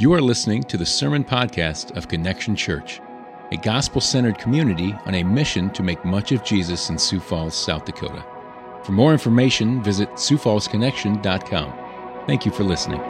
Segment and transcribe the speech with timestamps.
[0.00, 3.02] You are listening to the Sermon Podcast of Connection Church,
[3.52, 7.54] a gospel centered community on a mission to make much of Jesus in Sioux Falls,
[7.54, 8.24] South Dakota.
[8.82, 12.24] For more information, visit SiouxFallsConnection.com.
[12.26, 13.00] Thank you for listening.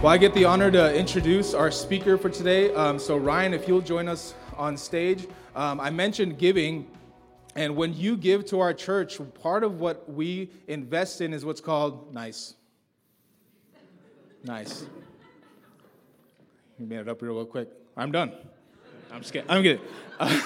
[0.00, 2.72] Well, I get the honor to introduce our speaker for today.
[2.72, 5.28] Um, so, Ryan, if you'll join us on stage.
[5.54, 6.90] Um, I mentioned giving,
[7.54, 11.60] and when you give to our church, part of what we invest in is what's
[11.60, 12.54] called nice
[14.44, 14.84] Nice.
[16.78, 17.68] You made it up real quick.
[17.96, 18.32] I'm done.
[19.10, 19.50] I'm just kidding.
[19.50, 19.80] I'm kidding.
[20.20, 20.40] Uh,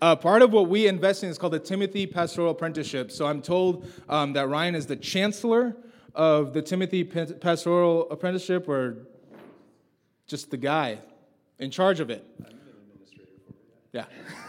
[0.00, 3.12] uh, part of what we invest in is called the Timothy Pastoral Apprenticeship.
[3.12, 5.76] So I'm told um, that Ryan is the chancellor
[6.14, 9.06] of the Timothy Pastoral Apprenticeship, or
[10.26, 10.98] just the guy
[11.58, 12.24] in charge of it.
[13.92, 14.06] Yeah.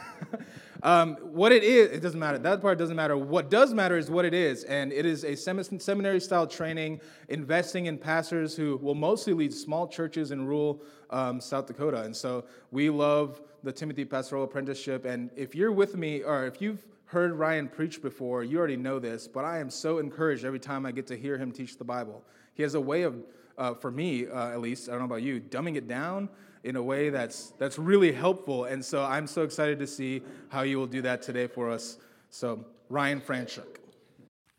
[0.84, 2.38] Um, what it is, it doesn't matter.
[2.38, 3.17] That part doesn't matter.
[3.17, 4.63] What does matter is what it is.
[4.66, 9.88] And it is a seminary style training investing in pastors who will mostly lead small
[9.88, 12.02] churches in rural um, South Dakota.
[12.02, 15.06] And so we love the Timothy Pastoral Apprenticeship.
[15.06, 19.00] And if you're with me, or if you've heard Ryan preach before, you already know
[19.00, 21.84] this, but I am so encouraged every time I get to hear him teach the
[21.84, 22.23] Bible.
[22.53, 23.23] He has a way of,
[23.58, 26.30] uh, for me uh, at least, I don't know about you, dumbing it down
[26.63, 28.66] in a way that's, that's really helpful.
[28.66, 31.97] And so I'm so excited to see how you will do that today for us.
[32.30, 33.77] So, Ryan Franchuk.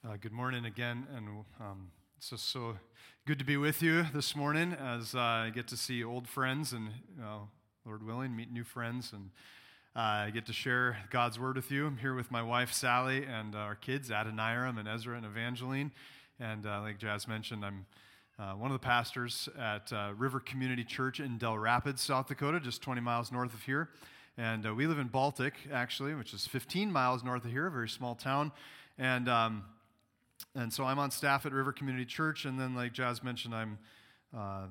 [0.06, 1.28] Uh, good morning again, and
[1.60, 2.76] um, it's just so
[3.26, 6.72] good to be with you this morning as uh, I get to see old friends
[6.72, 6.88] and,
[7.22, 7.40] uh,
[7.84, 9.30] Lord willing, meet new friends and
[9.98, 11.84] uh, I get to share God's word with you.
[11.84, 15.90] I'm here with my wife Sally and our kids Adoniram and Ezra and Evangeline.
[16.38, 17.84] And uh, like Jazz mentioned, I'm
[18.38, 22.60] uh, one of the pastors at uh, River Community Church in Dell Rapids, South Dakota,
[22.60, 23.88] just 20 miles north of here.
[24.36, 27.70] And uh, we live in Baltic, actually, which is 15 miles north of here, a
[27.70, 28.52] very small town.
[28.96, 29.64] And, um,
[30.54, 32.44] and so I'm on staff at River Community Church.
[32.44, 33.78] And then, like Jazz mentioned, I'm
[34.36, 34.66] uh,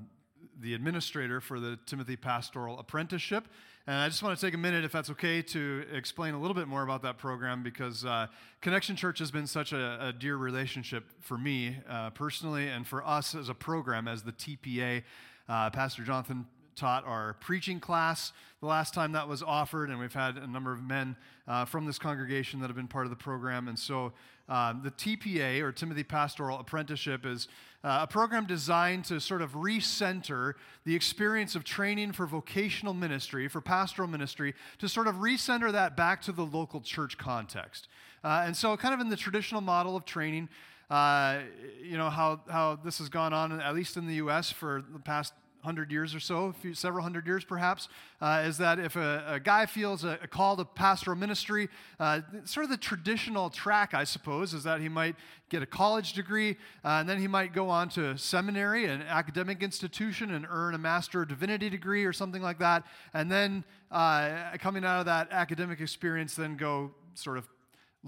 [0.59, 3.47] the administrator for the Timothy Pastoral Apprenticeship.
[3.85, 6.55] And I just want to take a minute, if that's okay, to explain a little
[6.55, 8.27] bit more about that program because uh,
[8.59, 13.05] Connection Church has been such a, a dear relationship for me uh, personally and for
[13.07, 15.03] us as a program, as the TPA.
[15.47, 20.13] Uh, Pastor Jonathan taught our preaching class the last time that was offered, and we've
[20.13, 21.15] had a number of men
[21.47, 23.67] uh, from this congregation that have been part of the program.
[23.67, 24.13] And so
[24.49, 27.47] um, the TPA, or Timothy Pastoral Apprenticeship, is
[27.83, 30.53] uh, a program designed to sort of recenter
[30.85, 35.97] the experience of training for vocational ministry, for pastoral ministry, to sort of recenter that
[35.97, 37.87] back to the local church context.
[38.23, 40.49] Uh, and so, kind of in the traditional model of training,
[40.89, 41.39] uh,
[41.83, 44.99] you know, how, how this has gone on, at least in the U.S., for the
[44.99, 45.33] past
[45.67, 47.89] hundred years or so, few, several hundred years perhaps,
[48.21, 51.67] uh, is that if a, a guy feels a, a, call to pastoral ministry,
[51.99, 55.17] uh, sort of the traditional track, I suppose, is that he might
[55.49, 56.51] get a college degree,
[56.85, 60.77] uh, and then he might go on to seminary, an academic institution, and earn a
[60.77, 65.27] Master of Divinity degree or something like that, and then uh, coming out of that
[65.31, 67.47] academic experience, then go sort of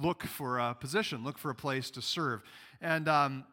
[0.01, 2.41] look for a position, look for a place to serve.
[2.81, 3.43] And, um,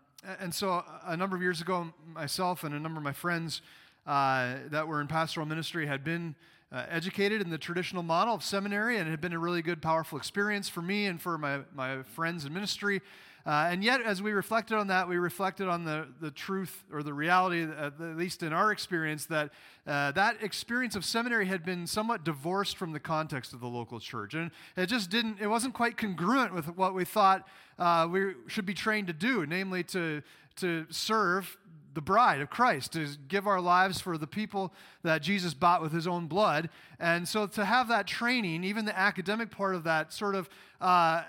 [0.40, 3.62] and so a number of years ago, myself and a number of my friends
[4.06, 6.34] uh, that were in pastoral ministry had been
[6.72, 9.80] uh, educated in the traditional model of seminary, and it had been a really good,
[9.80, 13.00] powerful experience for me and for my, my friends in ministry.
[13.46, 17.04] Uh, and yet, as we reflected on that, we reflected on the, the truth or
[17.04, 19.50] the reality, at least in our experience, that
[19.86, 24.00] uh, that experience of seminary had been somewhat divorced from the context of the local
[24.00, 24.34] church.
[24.34, 27.46] And it just didn't, it wasn't quite congruent with what we thought
[27.78, 30.22] uh, we should be trained to do, namely to,
[30.56, 31.56] to serve
[31.96, 35.92] the bride of Christ, to give our lives for the people that Jesus bought with
[35.92, 36.68] his own blood.
[37.00, 41.22] And so to have that training, even the academic part of that, sort of uh,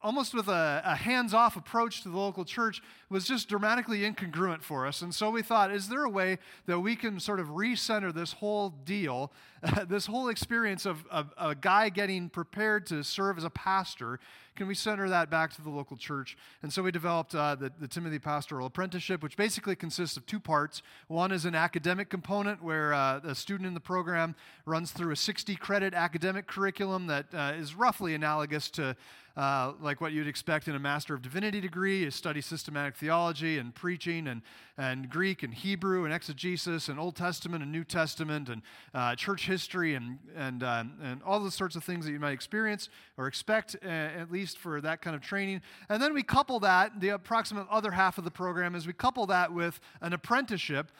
[0.00, 4.62] almost with a, a hands off approach to the local church, was just dramatically incongruent
[4.62, 5.02] for us.
[5.02, 8.34] And so we thought, is there a way that we can sort of recenter this
[8.34, 9.32] whole deal,
[9.88, 14.20] this whole experience of, of a guy getting prepared to serve as a pastor
[14.60, 16.36] can we center that back to the local church?
[16.62, 20.38] And so we developed uh, the, the, Timothy Pastoral Apprenticeship, which basically consists of two
[20.38, 20.82] parts.
[21.08, 24.34] One is an academic component where uh, a student in the program
[24.66, 28.94] runs through a 60 credit academic curriculum that uh, is roughly analogous to
[29.36, 32.00] uh, like what you'd expect in a Master of Divinity degree.
[32.00, 34.42] You study systematic theology and preaching and,
[34.76, 38.62] and Greek and Hebrew and exegesis and Old Testament and New Testament and
[38.94, 42.32] uh, church history and, and, um, and all the sorts of things that you might
[42.32, 45.62] experience or expect, uh, at least for that kind of training.
[45.88, 49.26] And then we couple that, the approximate other half of the program is we couple
[49.26, 50.92] that with an apprenticeship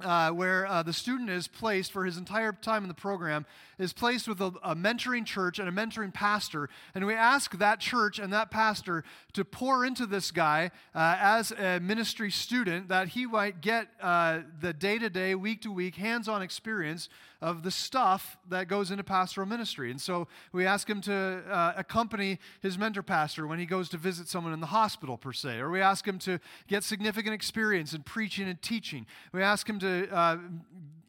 [0.00, 3.46] uh, where uh, the student is placed for his entire time in the program
[3.78, 7.78] is placed with a, a, mentoring church and a mentoring pastor and we ask that
[7.78, 13.08] church and that pastor to pour into this guy uh, as a ministry student that
[13.08, 17.08] he might get uh, the day-to-day week-to-week hands-on experience
[17.44, 19.90] of the stuff that goes into pastoral ministry.
[19.90, 23.98] And so we ask him to uh, accompany his mentor pastor when he goes to
[23.98, 27.92] visit someone in the hospital, per se, or we ask him to get significant experience
[27.92, 29.04] in preaching and teaching.
[29.32, 30.36] We ask him to uh,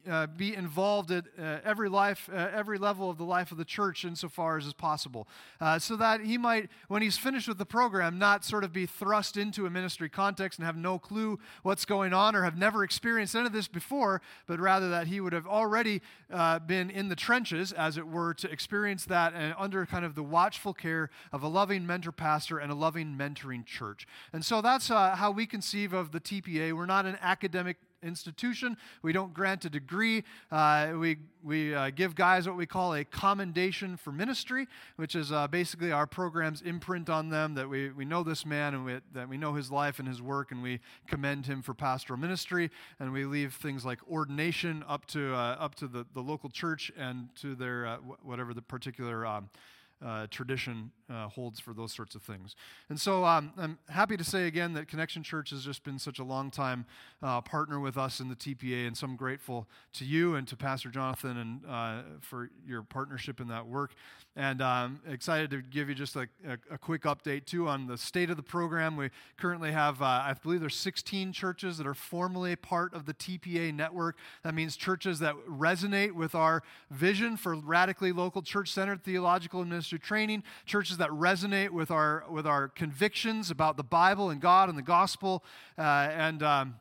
[0.08, 3.64] uh, be involved at uh, every life, uh, every level of the life of the
[3.64, 5.26] church insofar as is possible,
[5.60, 8.86] uh, so that he might, when he's finished with the program, not sort of be
[8.86, 12.84] thrust into a ministry context and have no clue what's going on or have never
[12.84, 16.00] experienced any of this before, but rather that he would have already
[16.32, 20.14] uh, been in the trenches, as it were, to experience that and under kind of
[20.14, 24.06] the watchful care of a loving mentor pastor and a loving mentoring church.
[24.32, 26.72] And so that's how we conceive of the TPA.
[26.72, 28.76] We're not an academic institution.
[29.02, 30.24] We don't grant a degree.
[30.50, 34.66] Uh, we we uh, give guys what we call a commendation for ministry,
[34.96, 38.74] which is uh, basically our program's imprint on them that we, we know this man
[38.74, 41.72] and we, that we know his life and his work, and we commend him for
[41.72, 42.68] pastoral ministry.
[42.98, 46.90] And we leave things like ordination up to, uh, up to the, the local church
[46.98, 49.24] and to their uh, whatever the particular.
[49.24, 49.48] Um,
[50.04, 52.54] uh, tradition uh, holds for those sorts of things.
[52.88, 56.18] And so um, I'm happy to say again that Connection Church has just been such
[56.18, 56.84] a long time
[57.22, 60.56] uh, partner with us in the TPA, and so I'm grateful to you and to
[60.56, 63.92] Pastor Jonathan and uh, for your partnership in that work.
[64.34, 67.86] And I'm um, excited to give you just a, a, a, quick update too on
[67.86, 68.94] the state of the program.
[68.94, 69.08] We
[69.38, 73.74] currently have, uh, I believe, there's 16 churches that are formally part of the TPA
[73.74, 74.18] network.
[74.42, 79.98] That means churches that resonate with our vision for radically local church-centered theological and ministry
[80.00, 84.76] training, churches that resonate with our with our convictions about the Bible and God and
[84.76, 85.44] the gospel,
[85.78, 86.42] uh, and.
[86.42, 86.74] Um,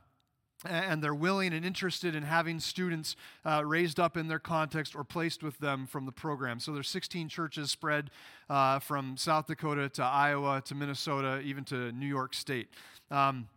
[0.68, 3.16] and they're willing and interested in having students
[3.46, 6.60] uh, raised up in their context or placed with them from the program.
[6.60, 8.10] So there's 16 churches spread
[8.50, 12.70] uh, from South Dakota to Iowa to Minnesota, even to New York State.
[13.12, 13.48] Um,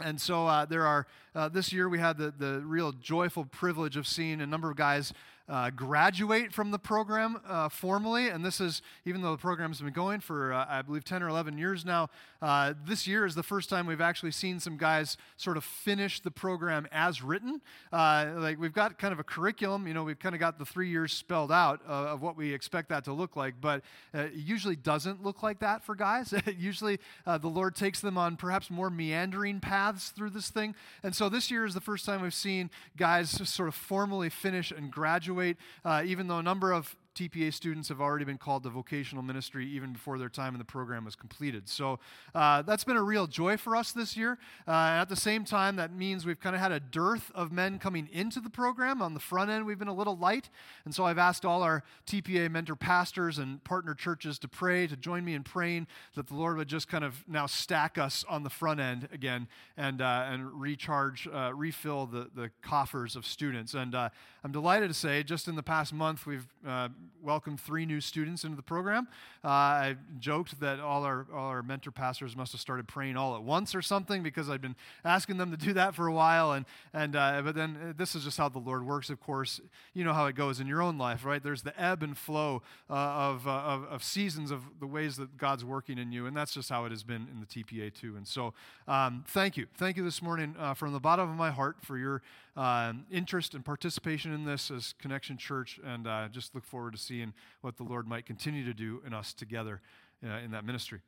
[0.00, 3.96] and so uh, there are, uh, this year we had the, the real joyful privilege
[3.96, 5.12] of seeing a number of guys
[5.48, 8.28] uh, graduate from the program uh, formally.
[8.28, 11.28] And this is, even though the program's been going for, uh, I believe, 10 or
[11.28, 12.10] 11 years now,
[12.40, 16.20] uh, this year is the first time we've actually seen some guys sort of finish
[16.20, 17.60] the program as written.
[17.92, 20.64] Uh, like we've got kind of a curriculum, you know, we've kind of got the
[20.64, 23.82] three years spelled out uh, of what we expect that to look like, but
[24.14, 26.32] it usually doesn't look like that for guys.
[26.58, 30.74] usually the Lord takes them on perhaps more meandering paths through this thing.
[31.02, 34.70] And so this year is the first time we've seen guys sort of formally finish
[34.70, 38.62] and graduate graduate, uh, even though a number of TPA students have already been called
[38.62, 41.68] to vocational ministry even before their time in the program was completed.
[41.68, 41.98] So
[42.34, 44.38] uh, that's been a real joy for us this year.
[44.66, 47.78] Uh, at the same time, that means we've kind of had a dearth of men
[47.78, 49.02] coming into the program.
[49.02, 50.48] On the front end, we've been a little light.
[50.86, 54.96] And so I've asked all our TPA mentor pastors and partner churches to pray, to
[54.96, 58.42] join me in praying that the Lord would just kind of now stack us on
[58.42, 63.74] the front end again and, uh, and recharge, uh, refill the, the coffers of students.
[63.74, 64.08] And uh,
[64.44, 66.88] I'm delighted to say, just in the past month, we've uh,
[67.22, 69.06] welcomed three new students into the program.
[69.44, 73.36] Uh, I joked that all our, all our mentor pastors must have started praying all
[73.36, 74.74] at once or something because I'd been
[75.04, 76.52] asking them to do that for a while.
[76.52, 79.60] And, and, uh, but then uh, this is just how the Lord works, of course.
[79.94, 81.40] You know how it goes in your own life, right?
[81.40, 85.36] There's the ebb and flow uh, of, uh, of, of, seasons of the ways that
[85.36, 86.26] God's working in you.
[86.26, 88.16] And that's just how it has been in the TPA too.
[88.16, 88.54] And so
[88.88, 89.66] um, thank you.
[89.76, 92.22] Thank you this morning from the bottom of my heart for your
[92.56, 96.98] um, interest and participation in this as Connection Church, and uh, just look forward to
[96.98, 99.80] seeing what the Lord might continue to do in us together
[100.26, 101.00] uh, in that ministry.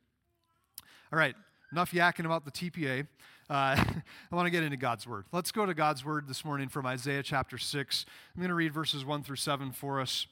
[1.11, 1.35] All right,
[1.71, 3.07] enough yakking about the TPA.
[3.49, 3.75] Uh,
[4.31, 5.25] I want to get into God's Word.
[5.31, 8.05] Let's go to God's Word this morning from Isaiah chapter 6.
[8.35, 10.27] I'm going to read verses 1 through 7 for us.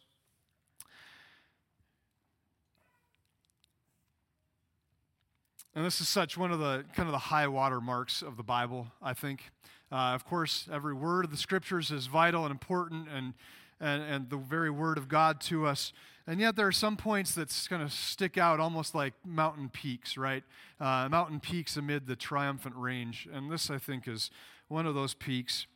[5.76, 8.44] And this is such one of the kind of the high water marks of the
[8.44, 9.52] Bible, I think.
[9.94, 13.36] Uh, of course, every word of the scriptures is vital and important and,
[13.80, 15.94] and, and the very word of God to us.
[16.26, 20.18] And yet, there are some points that kind of stick out almost like mountain peaks,
[20.18, 20.44] right?
[20.80, 23.28] Uh, mountain peaks amid the triumphant range.
[23.32, 24.32] And this, I think, is
[24.68, 25.68] one of those peaks.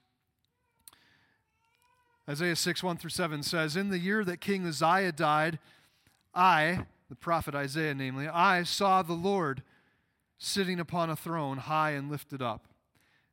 [2.28, 5.60] Isaiah 6, 1 through 7 says, In the year that King Uzziah died,
[6.34, 9.62] I, the prophet Isaiah namely, I saw the Lord
[10.40, 12.67] sitting upon a throne high and lifted up,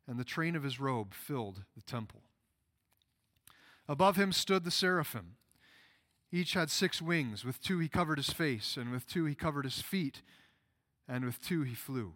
[0.06, 2.22] and the train of his robe filled the temple.
[3.88, 5.36] Above him stood the seraphim.
[6.32, 7.44] Each had six wings.
[7.44, 10.22] With two he covered his face, and with two he covered his feet,
[11.06, 12.14] and with two he flew.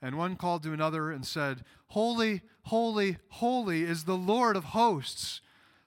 [0.00, 5.40] And one called to another and said, Holy, holy, holy is the Lord of hosts.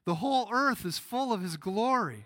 [0.06, 2.26] The whole earth is full of his glory.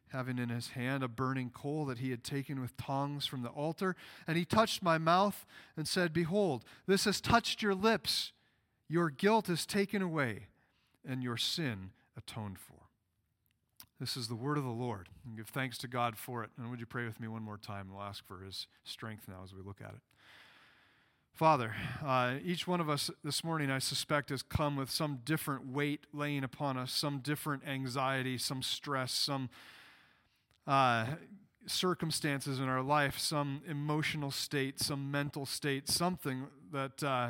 [0.11, 3.49] having in his hand a burning coal that he had taken with tongs from the
[3.49, 3.95] altar,
[4.27, 8.31] and he touched my mouth and said, Behold, this has touched your lips.
[8.87, 10.47] Your guilt is taken away,
[11.07, 12.75] and your sin atoned for.
[14.01, 15.09] This is the word of the Lord.
[15.25, 16.49] And give thanks to God for it.
[16.57, 17.89] And would you pray with me one more time?
[17.91, 20.01] We'll ask for his strength now as we look at it.
[21.33, 25.67] Father, uh, each one of us this morning, I suspect, has come with some different
[25.67, 29.49] weight laying upon us, some different anxiety, some stress, some
[30.67, 31.05] uh,
[31.67, 37.29] circumstances in our life, some emotional state, some mental state, something that, uh,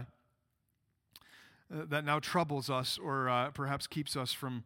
[1.70, 4.64] that now troubles us or uh, perhaps keeps us from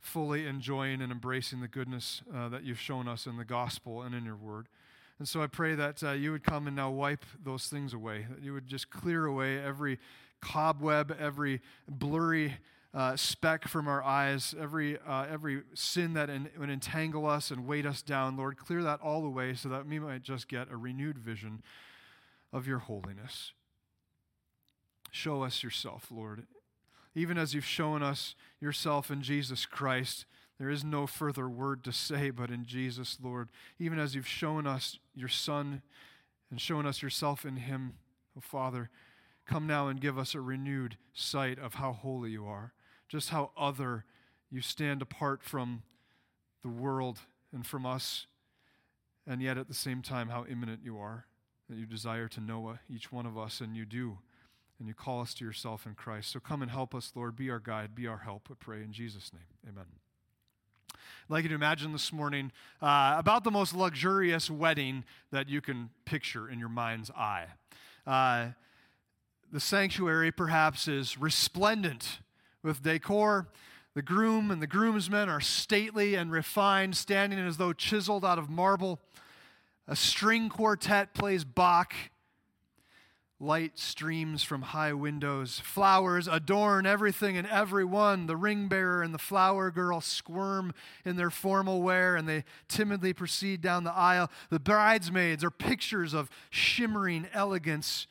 [0.00, 4.14] fully enjoying and embracing the goodness uh, that you've shown us in the gospel and
[4.14, 4.68] in your word.
[5.18, 8.26] And so I pray that uh, you would come and now wipe those things away,
[8.28, 9.98] that you would just clear away every
[10.40, 12.54] cobweb, every blurry
[12.94, 17.84] uh, speck from our eyes, every, uh, every sin that would entangle us and weight
[17.84, 18.36] us down.
[18.36, 21.62] Lord, clear that all away so that we might just get a renewed vision
[22.52, 23.52] of your holiness.
[25.10, 26.46] Show us yourself, Lord,
[27.14, 30.24] even as you've shown us yourself in Jesus Christ,
[30.58, 33.48] there is no further word to say but in Jesus, Lord.
[33.78, 35.82] Even as you've shown us your Son
[36.50, 37.94] and shown us yourself in him,
[38.36, 38.90] oh Father,
[39.46, 42.72] come now and give us a renewed sight of how holy you are,
[43.08, 44.04] just how other
[44.50, 45.82] you stand apart from
[46.62, 47.20] the world
[47.52, 48.26] and from us,
[49.26, 51.26] and yet at the same time how immanent you are,
[51.68, 54.18] that you desire to know each one of us, and you do
[54.78, 56.32] and you call us to yourself in Christ.
[56.32, 57.36] So come and help us, Lord.
[57.36, 59.72] Be our guide, be our help, we pray in Jesus' name.
[59.72, 59.84] Amen.
[60.92, 65.60] I'd like you to imagine this morning uh, about the most luxurious wedding that you
[65.60, 67.46] can picture in your mind's eye.
[68.06, 68.48] Uh,
[69.50, 72.18] the sanctuary, perhaps, is resplendent
[72.64, 73.46] with decor.
[73.94, 78.50] The groom and the groomsmen are stately and refined, standing as though chiseled out of
[78.50, 78.98] marble.
[79.86, 81.94] A string quartet plays Bach
[83.40, 85.60] Light streams from high windows.
[85.60, 88.26] Flowers adorn everything and everyone.
[88.26, 90.72] The ring bearer and the flower girl squirm
[91.04, 94.30] in their formal wear and they timidly proceed down the aisle.
[94.50, 98.06] The bridesmaids are pictures of shimmering elegance.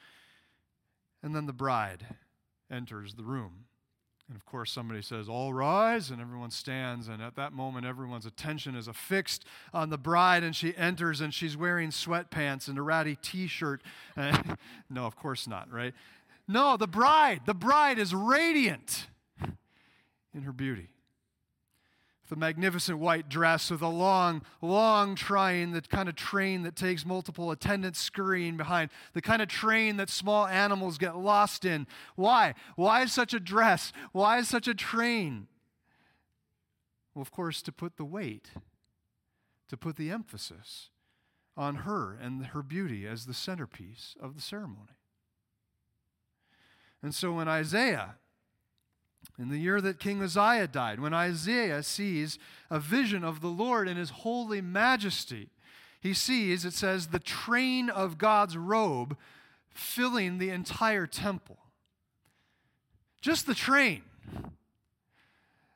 [1.24, 2.05] And then the bride
[2.69, 3.65] enters the room.
[4.30, 7.08] And of course, somebody says, All rise, and everyone stands.
[7.08, 11.34] And at that moment, everyone's attention is affixed on the bride, and she enters and
[11.34, 13.82] she's wearing sweatpants and a ratty t shirt.
[14.89, 15.94] no, of course not, right?
[16.48, 19.08] No, the bride, the bride is radiant
[20.34, 20.92] in her beauty
[22.33, 27.05] the magnificent white dress with a long, long train, the kind of train that takes
[27.05, 31.85] multiple attendants scurrying behind, the kind of train that small animals get lost in.
[32.15, 32.55] Why?
[32.75, 33.93] Why such a dress?
[34.13, 35.45] Why such a train?
[37.13, 38.49] Well, of course, to put the weight,
[39.69, 40.89] to put the emphasis
[41.55, 44.97] on her and her beauty as the centerpiece of the ceremony.
[47.03, 48.15] And so when Isaiah
[49.39, 52.38] in the year that King Uzziah died, when Isaiah sees
[52.70, 55.50] a vision of the Lord in his holy majesty,
[56.00, 59.18] he sees, it says, the train of God's robe
[59.70, 61.58] filling the entire temple.
[63.22, 64.03] Just the train.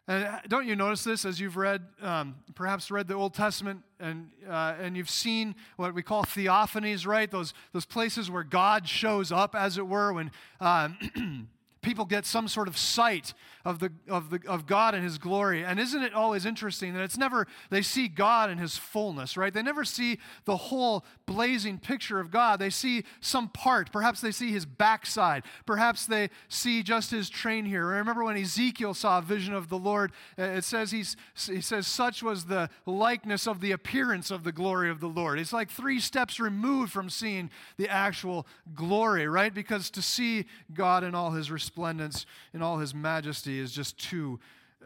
[0.07, 3.81] And uh, don't you notice this as you've read, um, perhaps read the Old Testament,
[3.99, 7.29] and uh, and you've seen what we call theophanies, right?
[7.29, 11.49] Those those places where God shows up, as it were, when um,
[11.81, 13.33] people get some sort of sight
[13.67, 15.65] of, the, of, the, of God and His glory.
[15.65, 19.53] And isn't it always interesting that it's never, they see God in His fullness, right?
[19.53, 22.59] They never see the whole blazing picture of God.
[22.59, 23.91] They see some part.
[23.91, 25.43] Perhaps they see His backside.
[25.65, 27.85] Perhaps they see just His train here.
[27.85, 30.13] Remember when Ezekiel saw a vision of the Lord?
[30.39, 34.53] Uh, it says, he's, he says, such was the likeness of the appearance of the
[34.53, 35.39] glory of the Lord.
[35.39, 39.53] It's like three steps removed from seeing the actual glory, right?
[39.53, 44.39] Because to see God in all His resplendence, in all His majesty, is just too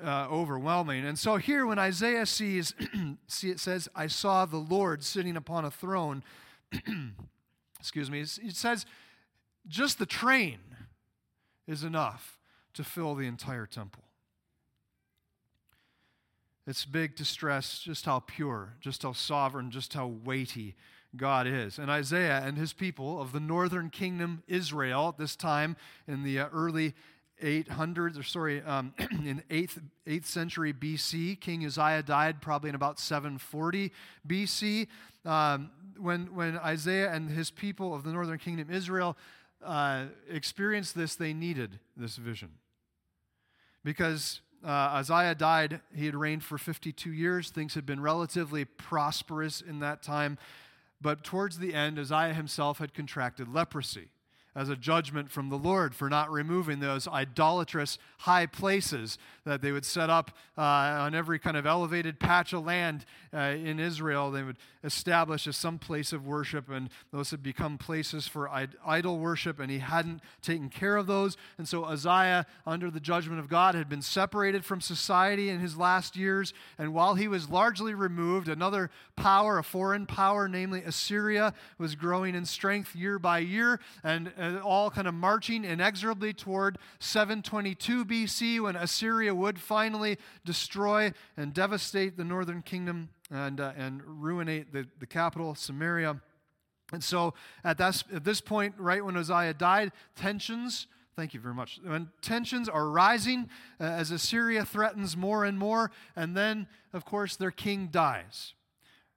[0.03, 1.05] uh, overwhelming.
[1.05, 2.73] And so here, when Isaiah sees,
[3.27, 6.23] see, it says, I saw the Lord sitting upon a throne.
[7.79, 8.21] Excuse me.
[8.21, 8.85] It says,
[9.67, 10.59] just the train
[11.67, 12.39] is enough
[12.73, 14.03] to fill the entire temple.
[16.67, 20.75] It's big to stress just how pure, just how sovereign, just how weighty
[21.15, 21.77] God is.
[21.77, 25.75] And Isaiah and his people of the northern kingdom, Israel, at this time
[26.07, 26.93] in the uh, early
[27.41, 32.99] 800s, or sorry, um, in 8th, 8th century BC, King Uzziah died probably in about
[32.99, 33.91] 740
[34.27, 34.87] BC.
[35.25, 39.17] Um, when, when Isaiah and his people of the northern kingdom, Israel,
[39.63, 42.49] uh, experienced this, they needed this vision.
[43.83, 47.49] Because uh, Isaiah died, he had reigned for 52 years.
[47.49, 50.37] Things had been relatively prosperous in that time.
[51.01, 54.09] But towards the end, Isaiah himself had contracted leprosy
[54.55, 59.71] as a judgment from the Lord for not removing those idolatrous high places that they
[59.71, 64.29] would set up uh, on every kind of elevated patch of land uh, in Israel.
[64.29, 68.49] They would establish as some place of worship, and those had become places for
[68.85, 71.37] idol worship, and he hadn't taken care of those.
[71.57, 75.77] And so Uzziah, under the judgment of God, had been separated from society in his
[75.77, 76.53] last years.
[76.77, 82.35] And while he was largely removed, another power, a foreign power, namely Assyria, was growing
[82.35, 83.79] in strength year by year.
[84.03, 84.31] And
[84.63, 92.17] all kind of marching inexorably toward 722 BC when Assyria would finally destroy and devastate
[92.17, 96.19] the northern kingdom and, uh, and ruinate the, the capital, Samaria.
[96.91, 97.33] And so
[97.63, 102.09] at, that, at this point, right when Uzziah died, tensions, thank you very much, when
[102.21, 107.51] tensions are rising uh, as Assyria threatens more and more, and then, of course, their
[107.51, 108.53] king dies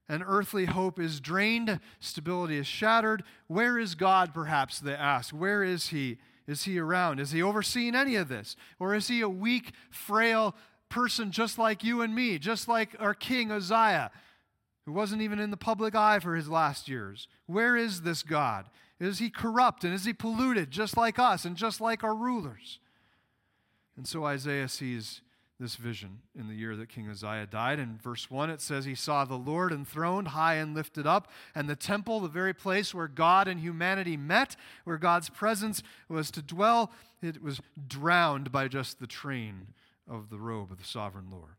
[0.08, 3.24] and earthly hope is drained, stability is shattered.
[3.46, 5.34] Where is God, perhaps, they ask?
[5.34, 6.18] Where is He?
[6.46, 7.20] Is He around?
[7.20, 8.56] Is He overseeing any of this?
[8.78, 10.54] Or is He a weak, frail
[10.90, 14.10] person just like you and me, just like our King Uzziah,
[14.84, 17.26] who wasn't even in the public eye for his last years?
[17.46, 18.66] Where is this God?
[19.00, 22.78] Is He corrupt and is He polluted just like us and just like our rulers?
[23.96, 25.22] And so Isaiah sees
[25.64, 27.78] this vision in the year that King Uzziah died.
[27.78, 31.70] In verse 1, it says, He saw the Lord enthroned, high and lifted up, and
[31.70, 36.42] the temple, the very place where God and humanity met, where God's presence was to
[36.42, 36.92] dwell,
[37.22, 39.68] it was drowned by just the train
[40.06, 41.56] of the robe of the sovereign Lord.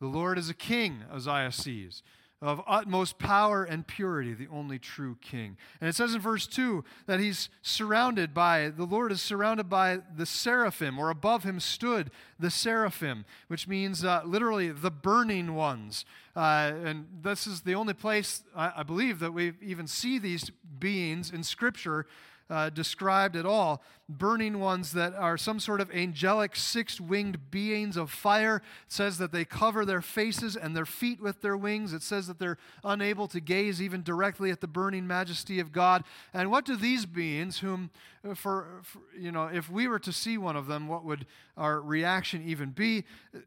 [0.00, 2.02] The Lord is a king, Uzziah sees
[2.42, 5.58] of utmost power and purity, the only true king.
[5.80, 9.98] And it says in verse 2 that he's surrounded by, the Lord is surrounded by
[10.16, 16.06] the seraphim, or above him stood the seraphim, which means uh, literally the burning ones.
[16.34, 20.50] Uh, and this is the only place, I, I believe, that we even see these
[20.78, 22.06] beings in Scripture
[22.50, 23.82] uh, described at all.
[24.08, 28.56] Burning ones that are some sort of angelic six winged beings of fire.
[28.56, 31.92] It says that they cover their faces and their feet with their wings.
[31.92, 36.02] It says that they're unable to gaze even directly at the burning majesty of God.
[36.34, 37.90] And what do these beings, whom,
[38.28, 41.26] uh, for, for you know, if we were to see one of them, what would
[41.60, 43.04] our reaction even be?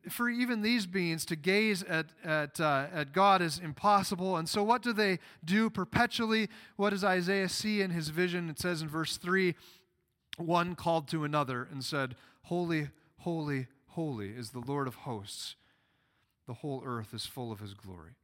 [0.10, 4.38] For even these beings to gaze at, at, uh, at God is impossible.
[4.38, 6.48] And so, what do they do perpetually?
[6.78, 8.50] What does Isaiah see in his vision?
[8.50, 9.56] It says in verse 3
[10.38, 15.56] one called to another and said, Holy, holy, holy is the Lord of hosts.
[16.48, 18.16] The whole earth is full of his glory.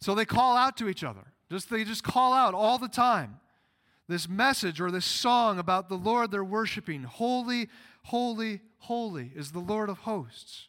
[0.00, 1.32] So they call out to each other.
[1.50, 3.40] Just they just call out all the time.
[4.08, 7.02] This message or this song about the Lord they're worshiping.
[7.02, 7.68] Holy,
[8.04, 10.68] holy, holy is the Lord of hosts.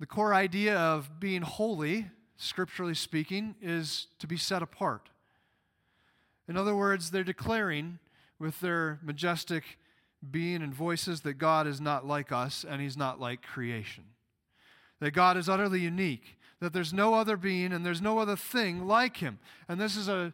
[0.00, 5.10] The core idea of being holy, scripturally speaking, is to be set apart.
[6.48, 7.98] In other words, they're declaring
[8.38, 9.78] with their majestic
[10.30, 14.04] being and voices that God is not like us and He's not like creation.
[15.00, 18.86] That God is utterly unique, that there's no other being and there's no other thing
[18.86, 19.38] like Him.
[19.68, 20.32] And this is a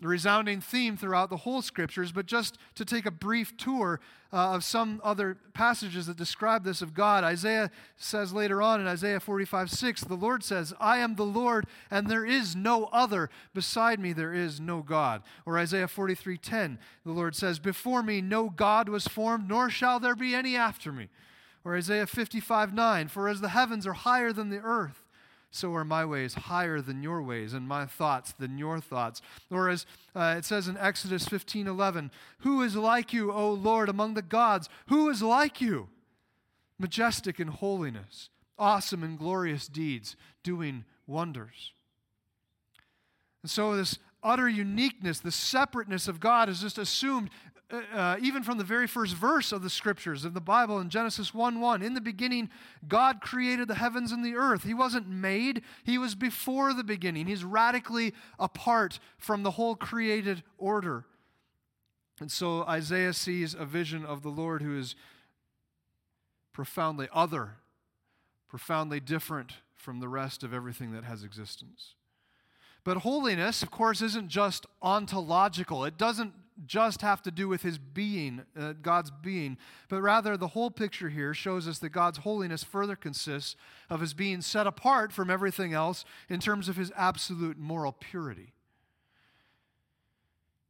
[0.00, 3.98] the resounding theme throughout the whole scriptures, but just to take a brief tour
[4.32, 7.24] uh, of some other passages that describe this of God.
[7.24, 11.66] Isaiah says later on in Isaiah 45 6, the Lord says, I am the Lord,
[11.90, 13.30] and there is no other.
[13.54, 15.22] Beside me, there is no God.
[15.46, 19.98] Or Isaiah 43 10, the Lord says, Before me, no God was formed, nor shall
[19.98, 21.08] there be any after me.
[21.64, 25.05] Or Isaiah 55 9, For as the heavens are higher than the earth,
[25.50, 29.22] so are my ways higher than your ways, and my thoughts than your thoughts.
[29.50, 33.88] Or as uh, it says in Exodus 15 11, Who is like you, O Lord,
[33.88, 34.68] among the gods?
[34.88, 35.88] Who is like you?
[36.78, 38.28] Majestic in holiness,
[38.58, 41.72] awesome in glorious deeds, doing wonders.
[43.42, 47.30] And so, this utter uniqueness, the separateness of God is just assumed
[47.68, 50.88] uh, uh, even from the very first verse of the scriptures of the Bible in
[50.88, 51.82] Genesis 1 1.
[51.82, 52.48] In the beginning,
[52.86, 54.62] God created the heavens and the earth.
[54.62, 57.26] He wasn't made, He was before the beginning.
[57.26, 61.06] He's radically apart from the whole created order.
[62.20, 64.94] And so Isaiah sees a vision of the Lord who is
[66.52, 67.56] profoundly other,
[68.48, 71.94] profoundly different from the rest of everything that has existence.
[72.84, 75.84] But holiness, of course, isn't just ontological.
[75.84, 76.32] It doesn't
[76.64, 81.10] just have to do with his being, uh, God's being, but rather the whole picture
[81.10, 83.56] here shows us that God's holiness further consists
[83.90, 88.54] of his being set apart from everything else in terms of his absolute moral purity.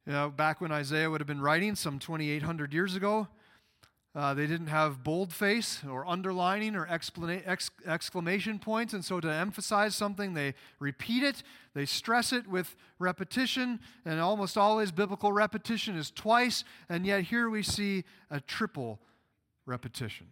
[0.05, 3.27] You know, back when Isaiah would have been writing some 2,800 years ago,
[4.17, 7.11] uh, they didn't have boldface or underlining or ex-
[7.85, 11.43] exclamation points, and so to emphasize something, they repeat it,
[11.75, 17.47] they stress it with repetition, and almost always biblical repetition is twice, and yet here
[17.47, 18.99] we see a triple
[19.67, 20.25] repetition.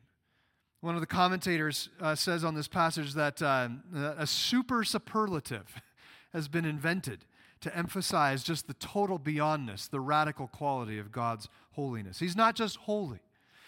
[0.81, 3.69] One of the commentators uh, says on this passage that uh,
[4.17, 5.79] a super superlative
[6.33, 7.23] has been invented
[7.61, 12.17] to emphasize just the total beyondness, the radical quality of God's holiness.
[12.17, 13.19] He's not just holy.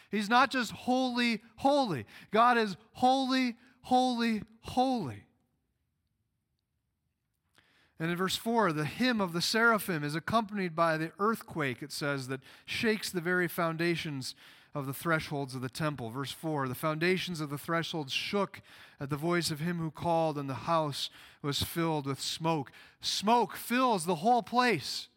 [0.10, 2.06] He's not just holy, holy.
[2.32, 5.24] God is holy, holy, holy.
[8.00, 11.92] And in verse 4, the hymn of the seraphim is accompanied by the earthquake, it
[11.92, 14.36] says, that shakes the very foundations
[14.76, 16.12] of the thresholds of the temple.
[16.12, 18.62] Verse 4 The foundations of the thresholds shook
[19.00, 21.10] at the voice of him who called, and the house
[21.42, 22.72] was filled with smoke.
[23.02, 25.08] Smoke fills the whole place.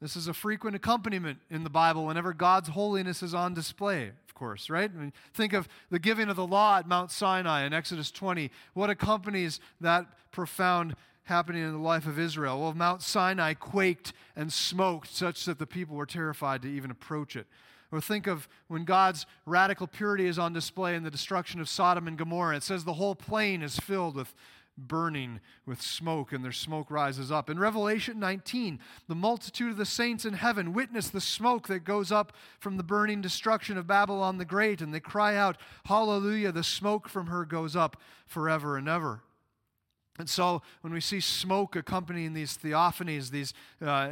[0.00, 4.34] This is a frequent accompaniment in the Bible whenever God's holiness is on display, of
[4.34, 4.90] course, right?
[4.94, 8.50] I mean, think of the giving of the law at Mount Sinai in Exodus 20.
[8.72, 12.60] What accompanies that profound happening in the life of Israel?
[12.60, 17.36] Well, Mount Sinai quaked and smoked such that the people were terrified to even approach
[17.36, 17.46] it.
[17.92, 22.06] Or think of when God's radical purity is on display in the destruction of Sodom
[22.06, 22.56] and Gomorrah.
[22.56, 24.32] It says the whole plain is filled with
[24.78, 27.50] burning with smoke, and their smoke rises up.
[27.50, 28.78] In Revelation 19,
[29.08, 32.82] the multitude of the saints in heaven witness the smoke that goes up from the
[32.82, 37.44] burning destruction of Babylon the Great, and they cry out, Hallelujah, the smoke from her
[37.44, 39.22] goes up forever and ever.
[40.18, 44.10] And so, when we see smoke accompanying these theophanies, these uh,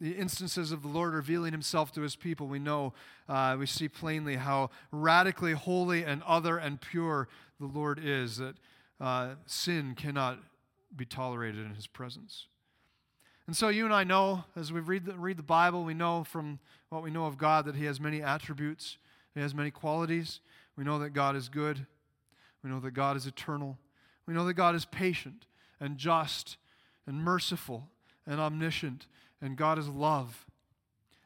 [0.00, 2.92] the instances of the Lord revealing himself to his people, we know,
[3.28, 8.36] uh, we see plainly how radically holy and other and pure the Lord is.
[8.36, 8.54] That
[9.00, 10.38] uh, sin cannot
[10.94, 12.46] be tolerated in his presence.
[13.46, 16.24] And so you and I know, as we read the, read the Bible, we know
[16.24, 16.58] from
[16.90, 18.98] what we know of God that he has many attributes,
[19.34, 20.40] he has many qualities.
[20.76, 21.86] We know that God is good,
[22.62, 23.78] we know that God is eternal,
[24.26, 25.46] we know that God is patient
[25.80, 26.56] and just
[27.06, 27.88] and merciful
[28.26, 29.06] and omniscient,
[29.40, 30.44] and God is love.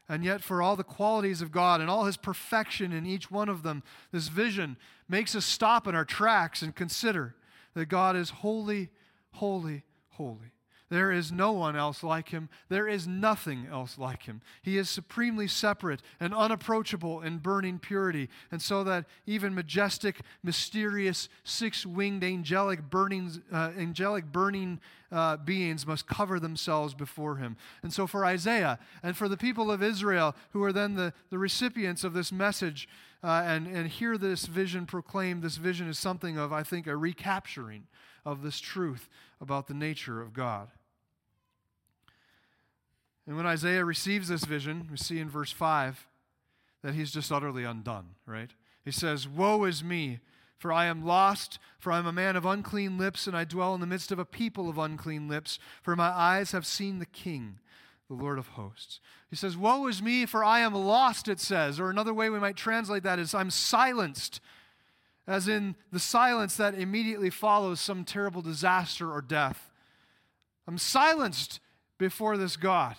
[0.09, 3.49] And yet, for all the qualities of God and all his perfection in each one
[3.49, 3.83] of them,
[4.13, 4.77] this vision
[5.09, 7.35] makes us stop in our tracks and consider
[7.75, 8.91] that God is holy,
[9.33, 10.53] holy, holy.
[10.93, 12.51] There is no one else like him.
[12.69, 14.43] There is nothing else like him.
[14.61, 21.31] He is supremely separate and unapproachable in burning purity, and so that even majestic, mysterious,
[21.45, 27.57] six-winged angelic burning, uh, angelic burning uh, beings must cover themselves before him.
[27.83, 31.39] And so, for Isaiah and for the people of Israel, who are then the, the
[31.39, 32.87] recipients of this message,
[33.25, 36.99] uh, and, and hear this vision proclaimed, this vision is something of, I think, a
[36.99, 37.85] recapturing
[38.27, 39.09] of this truth
[39.41, 40.69] about the nature of God.
[43.27, 46.09] And when Isaiah receives this vision, we see in verse 5
[46.83, 48.51] that he's just utterly undone, right?
[48.85, 50.19] He says, Woe is me,
[50.59, 53.75] for I am lost, for I am a man of unclean lips, and I dwell
[53.75, 57.07] in the midst of a people of unclean lips, for my eyes have seen the
[57.07, 57.59] King,
[58.09, 59.01] the Lord of hosts.
[59.31, 61.79] He says, Woe is me, for I am lost, it says.
[61.79, 64.41] Or another way we might translate that is, I'm silenced,
[65.27, 69.71] as in the silence that immediately follows some terrible disaster or death.
[70.67, 71.61] I'm silenced
[71.99, 72.97] before this God.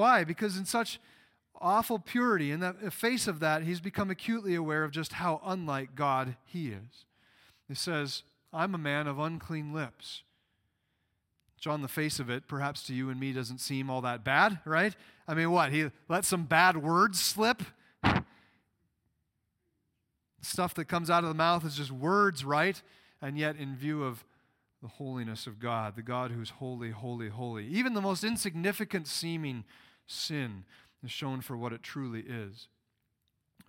[0.00, 0.24] Why?
[0.24, 0.98] Because in such
[1.60, 5.94] awful purity, in the face of that, he's become acutely aware of just how unlike
[5.94, 7.04] God he is.
[7.68, 10.22] He says, I'm a man of unclean lips.
[11.54, 14.24] Which, on the face of it, perhaps to you and me doesn't seem all that
[14.24, 14.96] bad, right?
[15.28, 15.70] I mean, what?
[15.70, 17.62] He let some bad words slip?
[20.40, 22.80] Stuff that comes out of the mouth is just words, right?
[23.20, 24.24] And yet, in view of
[24.80, 29.64] the holiness of God, the God who's holy, holy, holy, even the most insignificant seeming
[30.10, 30.64] sin
[31.04, 32.68] is shown for what it truly is.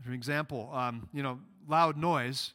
[0.04, 2.54] For example, um, you know, loud noise,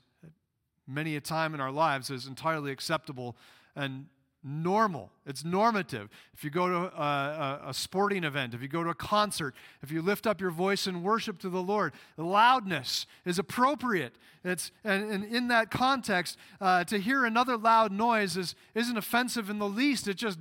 [0.87, 3.37] many a time in our lives, is entirely acceptable
[3.75, 4.07] and
[4.47, 5.11] normal.
[5.27, 6.09] It's normative.
[6.33, 9.55] If you go to a, a, a, sporting event, if you go to a concert,
[9.83, 14.15] if you lift up your voice in worship to the Lord, loudness is appropriate.
[14.45, 19.51] It's, and, and in that context, uh, to hear another loud noise is, isn't offensive
[19.51, 20.07] in the least.
[20.07, 20.39] It just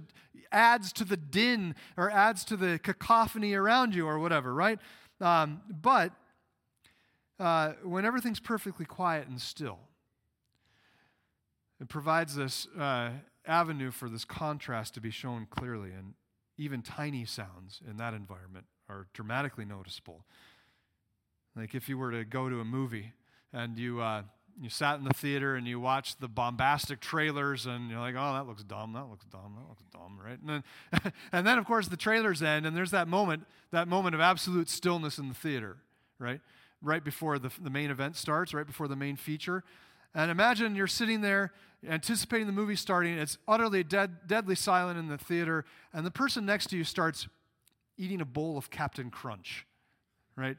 [0.52, 4.80] adds to the din or adds to the cacophony around you or whatever, right?
[5.20, 6.12] Um, but
[7.40, 9.80] uh, when everything's perfectly quiet and still,
[11.82, 13.10] It provides this uh,
[13.48, 16.14] avenue for this contrast to be shown clearly, and
[16.58, 20.26] even tiny sounds in that environment are dramatically noticeable.
[21.56, 23.14] Like if you were to go to a movie
[23.54, 24.24] and you uh,
[24.60, 28.34] you sat in the theater and you watched the bombastic trailers and you're like, oh,
[28.34, 30.40] that looks dumb, that looks dumb, that looks dumb, right?
[30.40, 34.16] And then, and then of course the trailers end and there's that moment, that moment
[34.16, 35.78] of absolute stillness in the theater,
[36.20, 36.40] right?
[36.82, 39.64] Right before the, the main event starts, right before the main feature.
[40.14, 41.52] And imagine you're sitting there
[41.88, 46.46] anticipating the movie starting, it's utterly dead, deadly silent in the theater, and the person
[46.46, 47.28] next to you starts
[47.98, 49.66] eating a bowl of Cap'n Crunch,
[50.36, 50.58] right?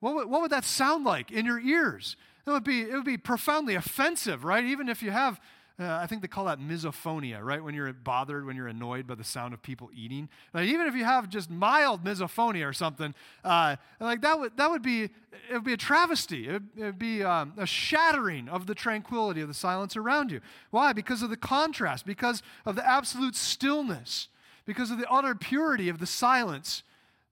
[0.00, 2.16] What would, what would that sound like in your ears?
[2.46, 4.64] It would be, it would be profoundly offensive, right?
[4.64, 5.40] Even if you have,
[5.80, 7.62] uh, I think they call that misophonia, right?
[7.62, 10.28] When you're bothered, when you're annoyed by the sound of people eating.
[10.52, 13.14] Like, even if you have just mild misophonia or something,
[13.44, 16.48] uh, like that would, that would be, it would be a travesty.
[16.48, 20.40] It would, be um, a shattering of the tranquility of the silence around you.
[20.70, 20.92] Why?
[20.92, 24.28] Because of the contrast, because of the absolute stillness,
[24.66, 26.82] because of the utter purity of the silence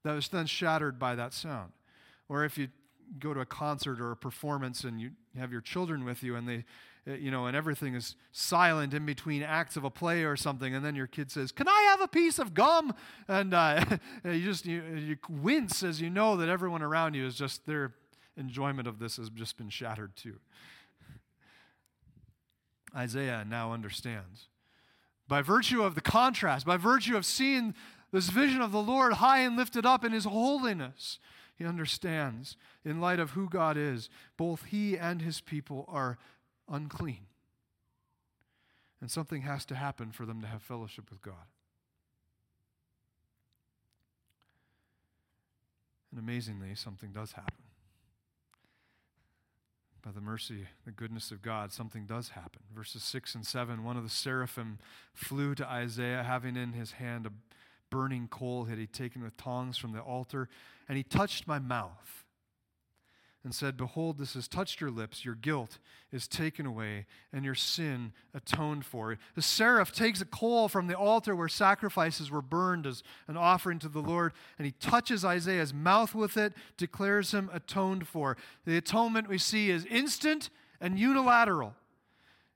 [0.05, 1.73] that was then shattered by that sound.
[2.29, 2.69] Or if you
[3.19, 6.49] go to a concert or a performance and you have your children with you and
[6.49, 6.65] they
[7.07, 10.85] you know and everything is silent in between acts of a play or something and
[10.85, 12.95] then your kid says can i have a piece of gum?
[13.29, 13.85] And uh,
[14.25, 17.95] you just you, you wince as you know that everyone around you is just their
[18.37, 20.37] enjoyment of this has just been shattered too.
[22.95, 24.47] Isaiah now understands.
[25.29, 27.75] By virtue of the contrast by virtue of seeing
[28.13, 31.19] this vision of the lord high and lifted up in his holiness
[31.59, 36.19] he understands, in light of who God is, both he and his people are
[36.69, 37.27] unclean.
[39.01, 41.35] And something has to happen for them to have fellowship with God.
[46.11, 47.65] And amazingly, something does happen.
[50.03, 52.63] By the mercy, the goodness of God, something does happen.
[52.75, 54.79] Verses 6 and 7 one of the seraphim
[55.13, 57.33] flew to Isaiah, having in his hand a
[57.91, 60.49] burning coal that he had taken with tongs from the altar,
[60.89, 62.25] and he touched my mouth
[63.47, 65.25] and said, Behold, this has touched your lips.
[65.25, 65.79] Your guilt
[66.11, 69.17] is taken away, and your sin atoned for.
[69.37, 73.79] The seraph takes a coal from the altar where sacrifices were burned as an offering
[73.79, 78.37] to the Lord, and he touches Isaiah's mouth with it, declares him atoned for.
[78.65, 81.77] The atonement we see is instant and unilateral.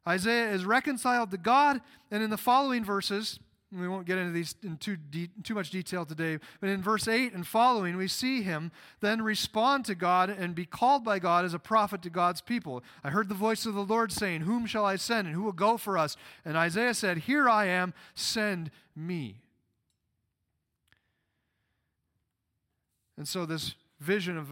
[0.08, 3.38] Isaiah is reconciled to God, and in the following verses,
[3.72, 7.06] we won't get into these in too, de- too much detail today, but in verse
[7.06, 11.44] 8 and following, we see him then respond to God and be called by God
[11.44, 12.82] as a prophet to God's people.
[13.04, 15.52] I heard the voice of the Lord saying, Whom shall I send, and who will
[15.52, 16.16] go for us?
[16.44, 19.36] And Isaiah said, Here I am, send me.
[23.16, 24.48] And so, this vision of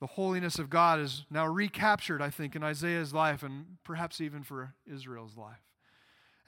[0.00, 4.42] the holiness of God is now recaptured, I think, in Isaiah's life and perhaps even
[4.42, 5.69] for Israel's life.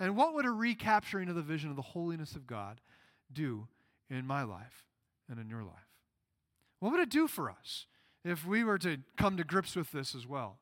[0.03, 2.81] And what would a recapturing of the vision of the holiness of God
[3.33, 3.69] do
[4.11, 4.85] in my life
[5.31, 5.93] and in your life?
[6.81, 7.87] What would it do for us
[8.25, 10.59] if we were to come to grips with this as well?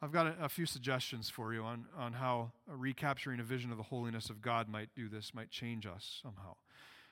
[0.00, 3.76] I've got a, a, few suggestions for you on, on how recapturing a vision of
[3.76, 6.54] the holiness of God might do this, might change us somehow.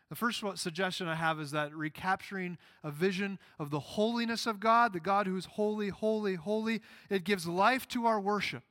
[0.09, 4.95] The first suggestion I have is that recapturing a vision of the holiness of God,
[4.95, 8.65] the God who is holy, holy, holy, it gives life to our worship.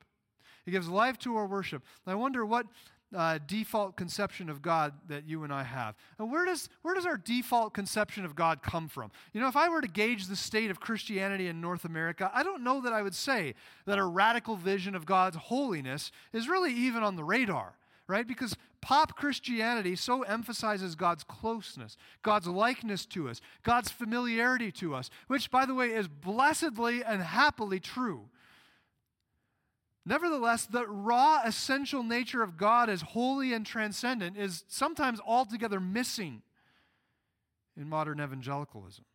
[0.69, 1.81] It gives life to our worship.
[2.05, 2.67] I wonder what
[3.15, 5.95] uh, default conception of God that you and I have.
[6.19, 9.09] And where does, where does our default conception of God come from?
[9.33, 12.43] You know, if I were to gauge the state of Christianity in North America, I
[12.43, 13.55] don't know that I would say
[13.87, 17.73] that a radical vision of God's holiness is really even on the radar,
[18.05, 18.27] right?
[18.27, 25.09] Because pop Christianity so emphasizes God's closeness, God's likeness to us, God's familiarity to us,
[25.25, 28.29] which, by the way, is blessedly and happily true.
[30.09, 36.41] Nevertheless, the raw, essential nature of God as holy and transcendent is sometimes altogether missing
[37.77, 39.05] in modern evangelicalism.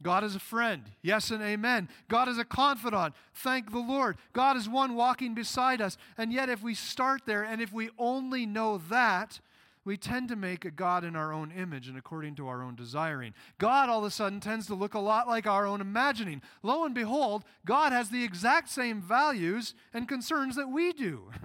[0.00, 0.84] God is a friend.
[1.02, 1.90] Yes and amen.
[2.08, 3.12] God is a confidant.
[3.34, 4.16] Thank the Lord.
[4.32, 5.98] God is one walking beside us.
[6.16, 9.40] And yet, if we start there and if we only know that,
[9.88, 12.74] we tend to make a God in our own image and according to our own
[12.74, 13.32] desiring.
[13.56, 16.42] God all of a sudden tends to look a lot like our own imagining.
[16.62, 21.30] Lo and behold, God has the exact same values and concerns that we do.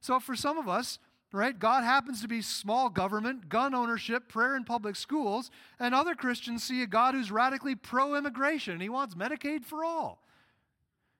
[0.00, 0.98] So for some of us,
[1.32, 6.14] right, God happens to be small government, gun ownership, prayer in public schools, and other
[6.14, 8.80] Christians see a God who's radically pro immigration.
[8.80, 10.20] He wants Medicaid for all.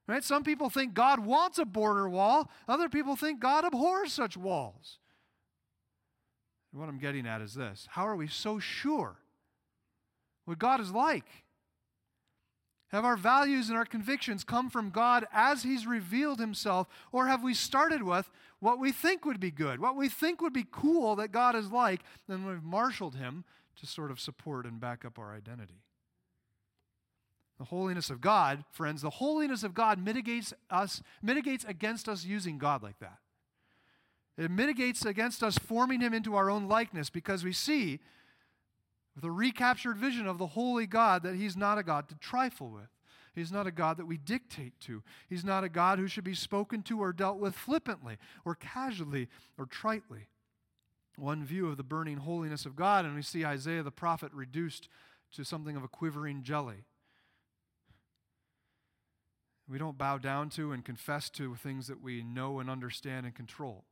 [0.06, 0.22] Right?
[0.22, 4.98] Some people think God wants a border wall, other people think God abhors such walls.
[6.74, 9.16] And what I'm getting at is this How are we so sure
[10.44, 11.24] what God is like?
[12.88, 17.42] Have our values and our convictions come from God as He's revealed Himself, or have
[17.42, 18.28] we started with
[18.60, 21.70] what we think would be good, what we think would be cool that God is
[21.70, 23.44] like, and we've marshaled Him
[23.76, 25.82] to sort of support and back up our identity?
[27.58, 32.58] The holiness of God, friends, the holiness of God mitigates us, mitigates against us using
[32.58, 33.18] God like that.
[34.36, 38.00] It mitigates against us forming him into our own likeness because we see
[39.22, 42.88] a recaptured vision of the holy God that he's not a God to trifle with.
[43.34, 45.02] He's not a God that we dictate to.
[45.28, 49.28] He's not a God who should be spoken to or dealt with flippantly or casually
[49.58, 50.28] or tritely.
[51.16, 54.88] One view of the burning holiness of God, and we see Isaiah the prophet reduced
[55.32, 56.84] to something of a quivering jelly.
[59.68, 63.34] We don't bow down to and confess to things that we know and understand and
[63.34, 63.84] control.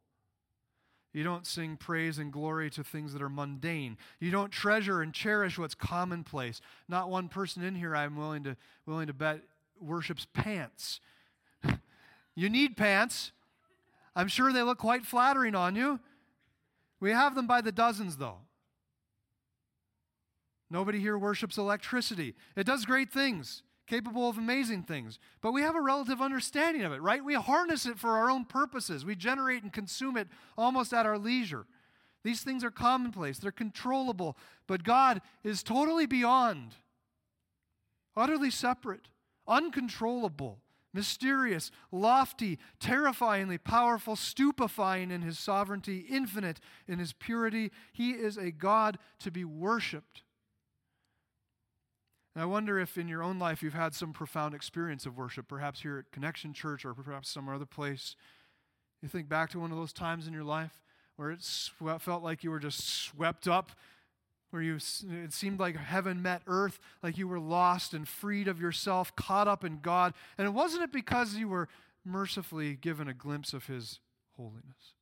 [1.12, 3.98] You don't sing praise and glory to things that are mundane.
[4.18, 6.60] You don't treasure and cherish what's commonplace.
[6.88, 9.40] Not one person in here I'm willing to, willing to bet
[9.80, 11.00] worships pants.
[12.34, 13.32] you need pants.
[14.16, 16.00] I'm sure they look quite flattering on you.
[16.98, 18.38] We have them by the dozens, though.
[20.70, 22.34] Nobody here worships electricity.
[22.56, 25.18] It does great things capable of amazing things.
[25.40, 27.24] But we have a relative understanding of it, right?
[27.24, 29.04] We harness it for our own purposes.
[29.04, 31.66] We generate and consume it almost at our leisure.
[32.22, 36.76] These things are commonplace, they're controllable, but God is totally beyond,
[38.16, 39.08] utterly separate,
[39.48, 40.60] uncontrollable,
[40.94, 47.72] mysterious, lofty, terrifyingly powerful, stupefying in his sovereignty, infinite in his purity.
[47.92, 50.22] He is a God to be worshiped.
[52.34, 55.48] And I wonder if in your own life you've had some profound experience of worship,
[55.48, 58.16] perhaps here at Connection Church or perhaps some other place.
[59.02, 60.80] You think back to one of those times in your life
[61.16, 61.42] where it
[62.00, 63.72] felt like you were just swept up,
[64.50, 68.60] where you, it seemed like heaven met earth, like you were lost and freed of
[68.60, 70.14] yourself, caught up in God.
[70.38, 71.68] And it wasn't it because you were
[72.04, 74.00] mercifully given a glimpse of His
[74.36, 74.94] holiness?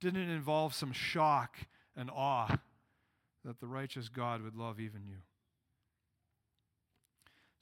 [0.00, 1.56] Didn't it involve some shock
[1.96, 2.58] and awe
[3.44, 5.16] that the righteous God would love even you?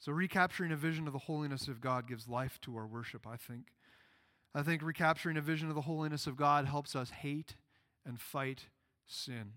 [0.01, 3.35] So, recapturing a vision of the holiness of God gives life to our worship, I
[3.37, 3.67] think.
[4.55, 7.55] I think recapturing a vision of the holiness of God helps us hate
[8.03, 8.65] and fight
[9.05, 9.53] sin.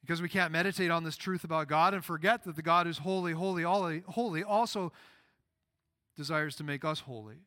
[0.00, 2.98] Because we can't meditate on this truth about God and forget that the God who's
[2.98, 4.92] holy, holy, holy, holy also
[6.16, 7.44] desires to make us holy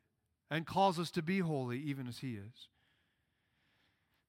[0.50, 2.70] and calls us to be holy even as He is.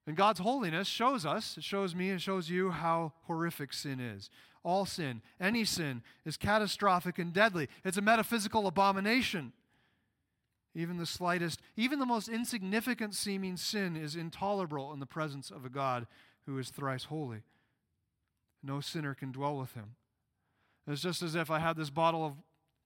[0.06, 4.30] And God's holiness shows us, it shows me, and shows you how horrific sin is
[4.66, 7.68] all sin, any sin, is catastrophic and deadly.
[7.84, 9.52] It's a metaphysical abomination.
[10.74, 15.64] Even the slightest, even the most insignificant seeming sin is intolerable in the presence of
[15.64, 16.08] a God
[16.46, 17.42] who is thrice holy.
[18.60, 19.94] No sinner can dwell with him.
[20.88, 22.32] It's just as if I had this bottle of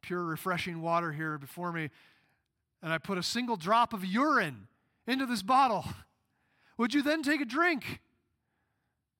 [0.02, 1.88] pure, refreshing water here before me,
[2.83, 4.68] and I put a single drop of urine
[5.06, 5.87] into this bottle.
[6.80, 8.00] Would you then take a drink?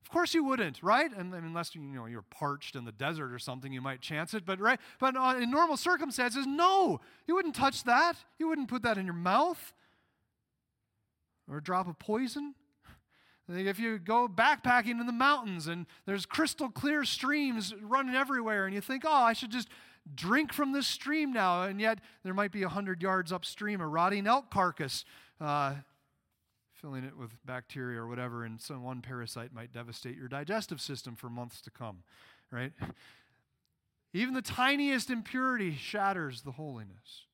[0.03, 1.11] Of course you wouldn't, right?
[1.15, 4.47] And, unless you know you're parched in the desert or something, you might chance it.
[4.47, 8.15] But right, but in normal circumstances, no, you wouldn't touch that.
[8.39, 9.75] You wouldn't put that in your mouth.
[11.51, 12.55] Or a drop of poison.
[13.47, 18.75] If you go backpacking in the mountains and there's crystal clear streams running everywhere, and
[18.75, 19.69] you think, oh, I should just
[20.15, 23.87] drink from this stream now, and yet there might be a hundred yards upstream a
[23.87, 25.05] rotting elk carcass.
[25.39, 25.75] Uh,
[26.81, 31.15] filling it with bacteria or whatever, and some one parasite might devastate your digestive system
[31.15, 32.03] for months to come,
[32.51, 32.73] right?
[34.13, 37.27] Even the tiniest impurity shatters the holiness.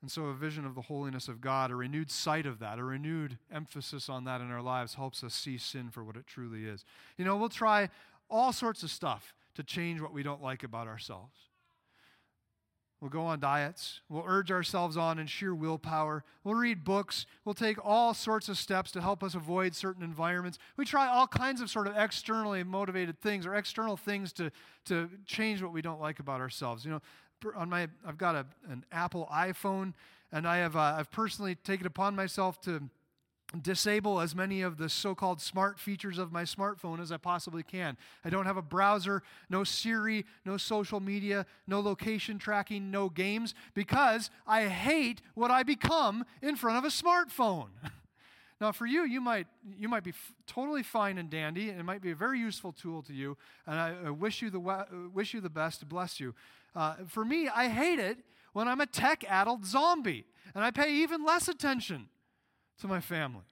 [0.00, 2.84] And so, a vision of the holiness of God, a renewed sight of that, a
[2.84, 6.66] renewed emphasis on that in our lives helps us see sin for what it truly
[6.66, 6.84] is.
[7.16, 7.90] You know, we'll try
[8.30, 11.47] all sorts of stuff to change what we don't like about ourselves.
[13.00, 14.00] We'll go on diets.
[14.08, 16.24] We'll urge ourselves on in sheer willpower.
[16.42, 17.26] We'll read books.
[17.44, 20.58] We'll take all sorts of steps to help us avoid certain environments.
[20.76, 24.50] We try all kinds of sort of externally motivated things or external things to,
[24.86, 26.84] to change what we don't like about ourselves.
[26.84, 27.00] You know,
[27.54, 29.94] on my, I've got a, an Apple iPhone,
[30.32, 32.82] and I have, uh, I've personally taken upon myself to
[33.62, 37.62] disable as many of the so called smart features of my smartphone as I possibly
[37.62, 37.96] can.
[38.24, 43.54] I don't have a browser, no Siri, no social media, no location tracking, no games,
[43.74, 47.68] because I hate what I become in front of a smartphone.
[48.60, 49.46] now, for you, you might,
[49.78, 52.72] you might be f- totally fine and dandy, and it might be a very useful
[52.72, 56.20] tool to you, and I, I wish, you the we- wish you the best, bless
[56.20, 56.34] you.
[56.76, 58.18] Uh, for me, I hate it
[58.52, 62.10] when I'm a tech addled zombie, and I pay even less attention
[62.80, 63.44] to my family.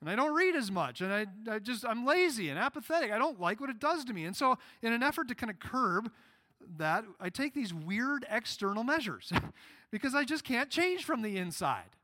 [0.00, 3.10] And I don't read as much, and I, I just, I'm lazy and apathetic.
[3.10, 4.24] I don't like what it does to me.
[4.26, 6.10] And so, in an effort to kind of curb
[6.76, 9.32] that, I take these weird external measures
[9.90, 11.96] because I just can't change from the inside.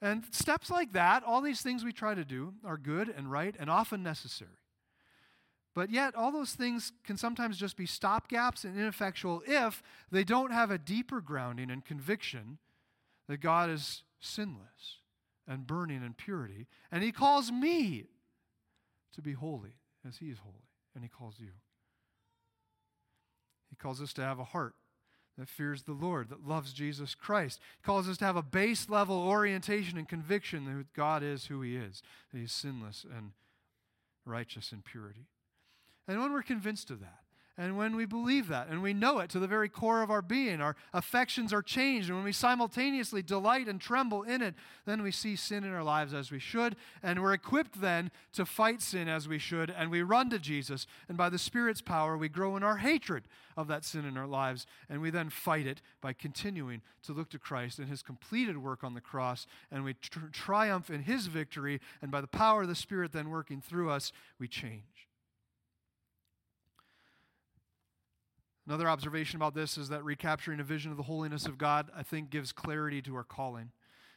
[0.00, 3.54] And steps like that, all these things we try to do, are good and right
[3.58, 4.50] and often necessary.
[5.74, 10.52] But yet, all those things can sometimes just be stopgaps and ineffectual if they don't
[10.52, 12.58] have a deeper grounding and conviction
[13.28, 14.98] that God is sinless
[15.46, 16.66] and burning in purity.
[16.90, 18.06] And He calls me
[19.14, 19.74] to be holy
[20.06, 20.54] as He is holy.
[20.94, 21.50] And He calls you.
[23.70, 24.74] He calls us to have a heart
[25.38, 27.58] that fears the Lord, that loves Jesus Christ.
[27.78, 31.62] He calls us to have a base level orientation and conviction that God is who
[31.62, 32.02] He is,
[32.32, 33.32] that He's sinless and
[34.26, 35.26] righteous in purity.
[36.06, 37.21] And when we're convinced of that,
[37.58, 40.22] and when we believe that and we know it to the very core of our
[40.22, 42.08] being, our affections are changed.
[42.08, 44.54] And when we simultaneously delight and tremble in it,
[44.86, 46.76] then we see sin in our lives as we should.
[47.02, 49.68] And we're equipped then to fight sin as we should.
[49.68, 50.86] And we run to Jesus.
[51.08, 53.24] And by the Spirit's power, we grow in our hatred
[53.54, 54.66] of that sin in our lives.
[54.88, 58.82] And we then fight it by continuing to look to Christ and his completed work
[58.82, 59.46] on the cross.
[59.70, 61.80] And we tr- triumph in his victory.
[62.00, 65.11] And by the power of the Spirit then working through us, we change.
[68.66, 72.02] Another observation about this is that recapturing a vision of the holiness of God, I
[72.02, 73.72] think, gives clarity to our calling.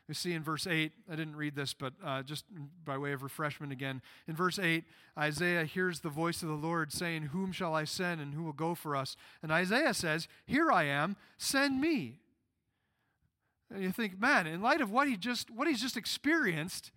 [0.08, 2.46] We see in verse 8, I didn't read this, but uh, just
[2.84, 4.04] by way of refreshment again.
[4.28, 4.84] In verse 8,
[5.18, 8.54] Isaiah hears the voice of the Lord saying, Whom shall I send and who will
[8.54, 9.16] go for us?
[9.42, 12.20] And Isaiah says, Here I am, send me.
[13.74, 16.92] And you think, man, in light of what he just what he's just experienced,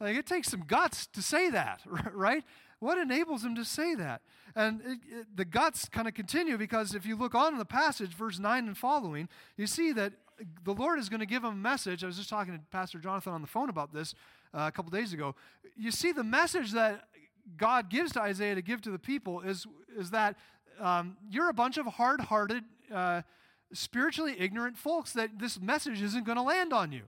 [0.00, 1.82] like it takes some guts to say that,
[2.14, 2.42] right?
[2.78, 4.22] What enables him to say that?
[4.54, 7.64] And it, it, the guts kind of continue because if you look on in the
[7.64, 10.12] passage, verse 9 and following, you see that
[10.64, 12.04] the Lord is going to give him a message.
[12.04, 14.14] I was just talking to Pastor Jonathan on the phone about this
[14.54, 15.34] uh, a couple days ago.
[15.76, 17.04] You see, the message that
[17.56, 19.66] God gives to Isaiah to give to the people is,
[19.96, 20.36] is that
[20.80, 23.22] um, you're a bunch of hard hearted, uh,
[23.72, 27.02] spiritually ignorant folks that this message isn't going to land on you.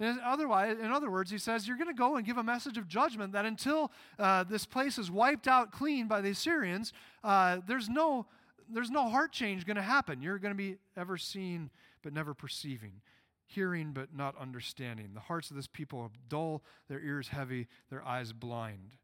[0.00, 2.78] And otherwise, in other words, he says, You're going to go and give a message
[2.78, 6.92] of judgment that until uh, this place is wiped out clean by the Assyrians,
[7.22, 8.26] uh, there's, no,
[8.68, 10.22] there's no heart change going to happen.
[10.22, 11.70] You're going to be ever seeing
[12.02, 13.00] but never perceiving,
[13.46, 15.10] hearing but not understanding.
[15.14, 18.96] The hearts of this people are dull, their ears heavy, their eyes blind,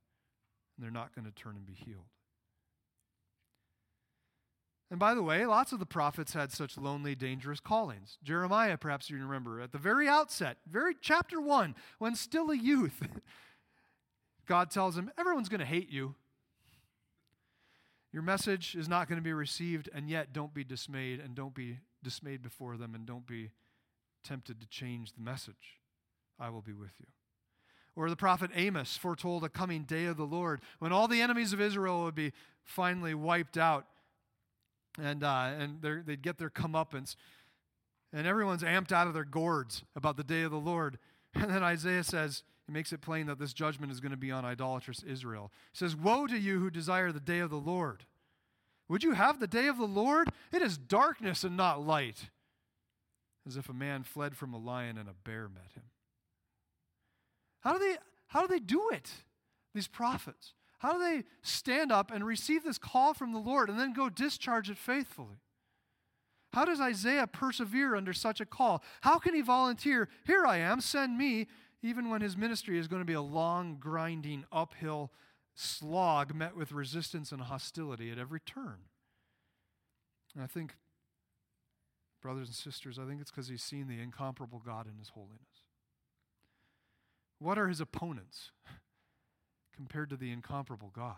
[0.76, 2.04] and they're not going to turn and be healed.
[4.90, 8.18] And by the way, lots of the prophets had such lonely, dangerous callings.
[8.24, 13.00] Jeremiah, perhaps you remember, at the very outset, very chapter one, when still a youth,
[14.46, 16.16] God tells him, Everyone's going to hate you.
[18.12, 21.54] Your message is not going to be received, and yet don't be dismayed, and don't
[21.54, 23.50] be dismayed before them, and don't be
[24.24, 25.78] tempted to change the message.
[26.40, 27.06] I will be with you.
[27.94, 31.52] Or the prophet Amos foretold a coming day of the Lord when all the enemies
[31.52, 32.32] of Israel would be
[32.64, 33.86] finally wiped out
[34.98, 37.16] and, uh, and they'd get their comeuppance.
[38.12, 40.98] And everyone's amped out of their gourds about the day of the Lord.
[41.32, 44.32] And then Isaiah says, he makes it plain that this judgment is going to be
[44.32, 45.52] on idolatrous Israel.
[45.72, 48.04] He says, Woe to you who desire the day of the Lord.
[48.88, 50.30] Would you have the day of the Lord?
[50.52, 52.30] It is darkness and not light.
[53.46, 55.84] As if a man fled from a lion and a bear met him.
[57.60, 59.10] How do they, how do, they do it,
[59.74, 60.54] these prophets?
[60.80, 64.08] How do they stand up and receive this call from the Lord and then go
[64.08, 65.42] discharge it faithfully?
[66.54, 68.82] How does Isaiah persevere under such a call?
[69.02, 71.48] How can he volunteer, Here I am, send me,
[71.82, 75.12] even when his ministry is going to be a long, grinding, uphill
[75.54, 78.78] slog met with resistance and hostility at every turn?
[80.34, 80.76] And I think,
[82.22, 85.66] brothers and sisters, I think it's because he's seen the incomparable God in his holiness.
[87.38, 88.52] What are his opponents?
[89.80, 91.14] Compared to the incomparable God?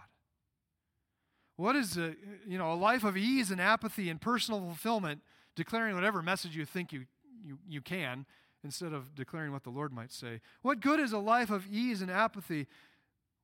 [1.57, 2.15] What is a,
[2.47, 5.21] you know, a life of ease and apathy and personal fulfillment,
[5.57, 7.07] declaring whatever message you think you,
[7.45, 8.25] you, you can
[8.63, 10.41] instead of declaring what the Lord might say?
[10.63, 12.69] What good is a life of ease and apathy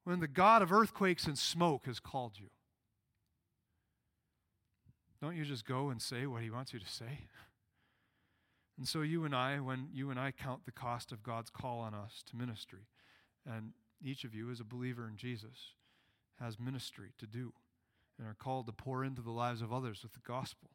[0.05, 2.47] when the God of earthquakes and smoke has called you?
[5.21, 7.27] Don't you just go and say what he wants you to say?
[8.79, 11.81] And so, you and I, when you and I count the cost of God's call
[11.81, 12.87] on us to ministry,
[13.45, 13.73] and
[14.03, 15.75] each of you, as a believer in Jesus,
[16.41, 17.53] has ministry to do
[18.19, 20.71] and are called to pour into the lives of others with the gospel.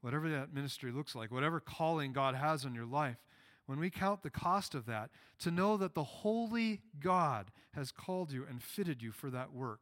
[0.00, 3.18] Whatever that ministry looks like, whatever calling God has on your life,
[3.66, 8.32] when we count the cost of that, to know that the holy God has called
[8.32, 9.80] you and fitted you for that work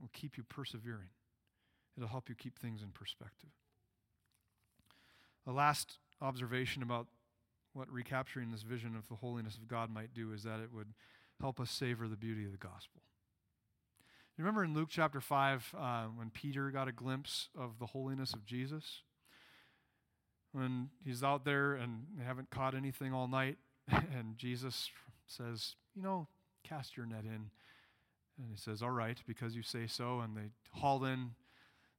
[0.00, 1.10] will keep you persevering.
[1.96, 3.50] It'll help you keep things in perspective.
[5.46, 7.06] A last observation about
[7.74, 10.94] what recapturing this vision of the holiness of God might do is that it would
[11.40, 13.02] help us savor the beauty of the gospel.
[14.36, 18.32] You remember in Luke chapter 5 uh, when Peter got a glimpse of the holiness
[18.32, 19.02] of Jesus?
[20.50, 23.58] When he's out there and haven't caught anything all night,
[23.88, 24.90] and Jesus
[25.26, 26.28] says, You know,
[26.64, 27.50] cast your net in.
[28.38, 30.20] And he says, All right, because you say so.
[30.20, 31.30] And they haul in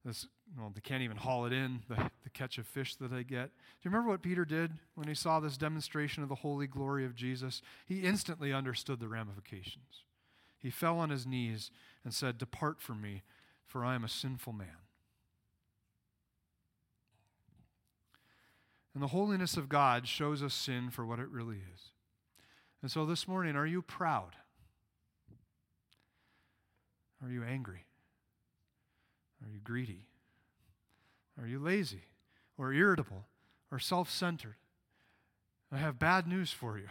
[0.05, 0.27] this,
[0.57, 3.47] well, they can't even haul it in, the, the catch of fish that they get.
[3.47, 7.05] Do you remember what Peter did when he saw this demonstration of the holy glory
[7.05, 7.63] of Jesus?
[7.87, 10.03] He instantly understood the ramifications.
[10.59, 11.71] He fell on his knees
[12.03, 13.23] and said, Depart from me,
[13.65, 14.77] for I am a sinful man.
[18.93, 21.91] And the holiness of God shows us sin for what it really is.
[22.81, 24.35] And so this morning, are you proud?
[27.23, 27.84] Are you angry?
[29.45, 30.07] Are you greedy?
[31.39, 32.05] Are you lazy
[32.57, 33.25] or irritable
[33.71, 34.55] or self centered?
[35.71, 36.87] I have bad news for you.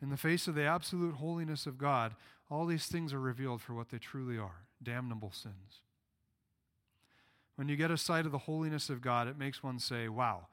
[0.00, 2.14] In the face of the absolute holiness of God,
[2.50, 5.80] all these things are revealed for what they truly are damnable sins.
[7.56, 10.48] When you get a sight of the holiness of God, it makes one say, Wow,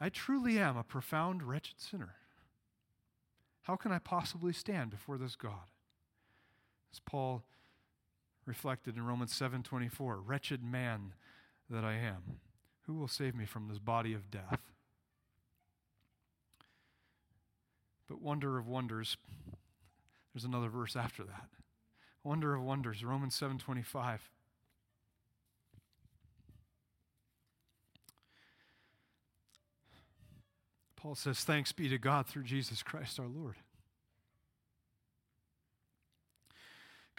[0.00, 2.14] I truly am a profound, wretched sinner.
[3.62, 5.70] How can I possibly stand before this God?
[6.92, 7.42] As Paul
[8.46, 11.14] reflected in Romans 7:24, wretched man
[11.68, 12.40] that I am,
[12.82, 14.60] who will save me from this body of death?
[18.08, 19.16] But wonder of wonders,
[20.32, 21.48] there's another verse after that.
[22.24, 24.20] Wonder of wonders, Romans 7:25.
[30.96, 33.56] Paul says, Thanks be to God through Jesus Christ our Lord.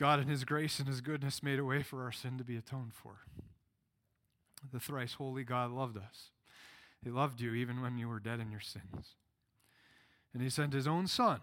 [0.02, 2.58] God, in His grace and His goodness, made a way for our sin to be
[2.58, 3.20] atoned for.
[4.74, 6.32] The thrice holy God loved us.
[7.04, 9.14] He loved you even when you were dead in your sins.
[10.34, 11.40] And He sent His own Son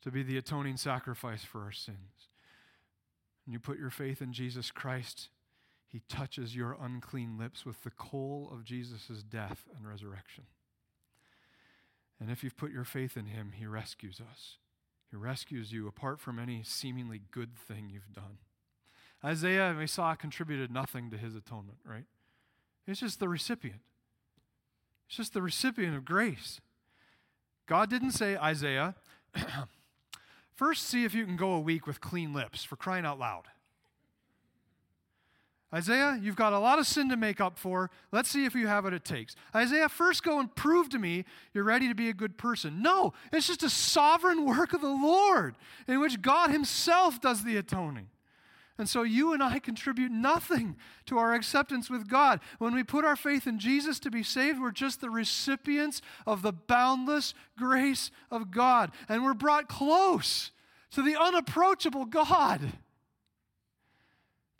[0.00, 2.30] to be the atoning sacrifice for our sins.
[3.44, 5.28] And you put your faith in Jesus Christ,
[5.86, 10.44] He touches your unclean lips with the coal of Jesus' death and resurrection.
[12.18, 14.56] And if you've put your faith in Him, He rescues us.
[15.12, 18.38] He rescues you apart from any seemingly good thing you've done.
[19.22, 22.06] Isaiah, we saw, contributed nothing to his atonement, right?
[22.86, 23.82] It's just the recipient.
[25.06, 26.62] It's just the recipient of grace.
[27.66, 28.94] God didn't say, Isaiah,
[30.54, 33.44] first see if you can go a week with clean lips for crying out loud.
[35.74, 37.90] Isaiah, you've got a lot of sin to make up for.
[38.10, 39.34] Let's see if you have what it takes.
[39.54, 42.82] Isaiah, first go and prove to me you're ready to be a good person.
[42.82, 45.56] No, it's just a sovereign work of the Lord
[45.88, 48.08] in which God Himself does the atoning.
[48.78, 52.40] And so you and I contribute nothing to our acceptance with God.
[52.58, 56.42] When we put our faith in Jesus to be saved, we're just the recipients of
[56.42, 58.90] the boundless grace of God.
[59.08, 60.50] And we're brought close
[60.92, 62.72] to the unapproachable God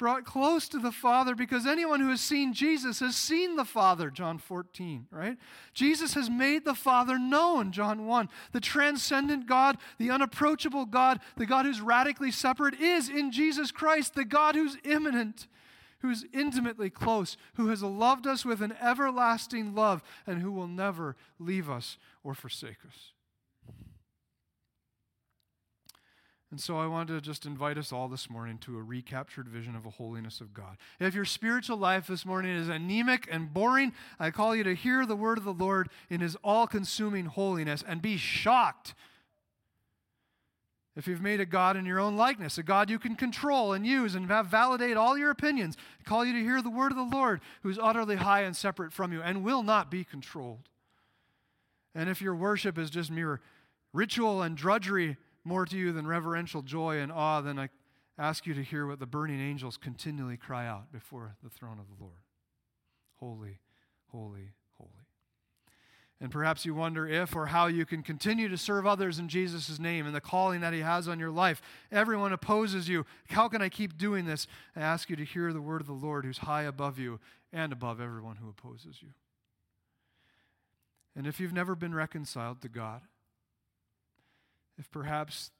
[0.02, 4.10] brought close to the Father because anyone who has seen Jesus has seen the Father,
[4.10, 5.38] John 14, right?
[5.74, 8.28] Jesus has made the Father known, John 1.
[8.50, 14.16] The transcendent God, the unapproachable God, the God who's radically separate is in Jesus Christ,
[14.16, 15.46] the God who's immanent,
[16.00, 21.14] who's intimately close, who has loved us with an everlasting love, and who will never
[21.38, 23.12] leave us or forsake us.
[26.52, 29.74] And so I want to just invite us all this morning to a recaptured vision
[29.74, 30.76] of the holiness of God.
[31.00, 35.06] If your spiritual life this morning is anemic and boring, I call you to hear
[35.06, 38.92] the word of the Lord in his all consuming holiness and be shocked.
[40.94, 43.86] If you've made a God in your own likeness, a God you can control and
[43.86, 46.98] use and have validate all your opinions, I call you to hear the word of
[46.98, 50.68] the Lord, who is utterly high and separate from you and will not be controlled.
[51.94, 53.40] And if your worship is just mere
[53.94, 57.68] ritual and drudgery, more to you than reverential joy and awe, then I
[58.18, 61.86] ask you to hear what the burning angels continually cry out before the throne of
[61.88, 62.18] the Lord
[63.18, 63.60] Holy,
[64.08, 64.90] holy, holy.
[66.20, 69.78] And perhaps you wonder if or how you can continue to serve others in Jesus'
[69.78, 71.60] name and the calling that He has on your life.
[71.90, 73.04] Everyone opposes you.
[73.30, 74.46] How can I keep doing this?
[74.76, 77.18] I ask you to hear the word of the Lord who's high above you
[77.52, 79.08] and above everyone who opposes you.
[81.16, 83.02] And if you've never been reconciled to God,
[84.78, 85.50] if perhaps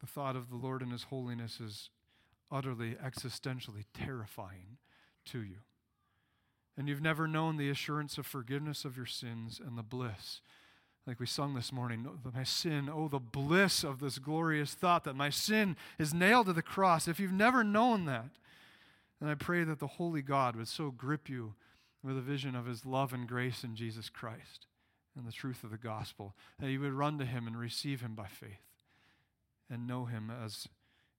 [0.00, 1.90] the thought of the Lord and His holiness is
[2.50, 4.78] utterly existentially terrifying
[5.26, 5.58] to you,
[6.76, 10.40] and you've never known the assurance of forgiveness of your sins and the bliss,
[11.06, 15.04] like we sung this morning, oh, my sin, oh, the bliss of this glorious thought
[15.04, 17.08] that my sin is nailed to the cross.
[17.08, 18.30] If you've never known that,
[19.20, 21.54] then I pray that the Holy God would so grip you
[22.04, 24.66] with a vision of his love and grace in Jesus Christ
[25.16, 28.14] and the truth of the gospel, that you would run to him and receive him
[28.14, 28.62] by faith
[29.70, 30.68] and know him as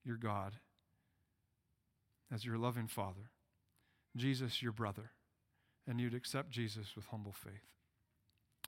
[0.04, 0.54] your God,
[2.34, 3.30] as your loving Father,
[4.16, 5.12] Jesus, your brother,
[5.88, 7.66] and you'd accept Jesus with humble faith.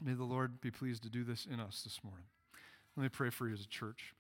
[0.03, 2.25] May the Lord be pleased to do this in us this morning.
[2.97, 4.13] Let me pray for you as a church.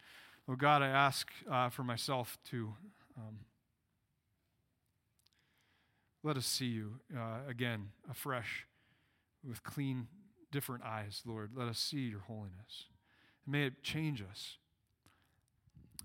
[0.47, 2.73] Oh God, I ask uh, for myself to
[3.17, 3.39] um,
[6.23, 8.65] let us see you uh, again, afresh,
[9.47, 10.07] with clean,
[10.51, 11.51] different eyes, Lord.
[11.55, 12.85] Let us see your holiness.
[13.45, 14.57] And May it change us.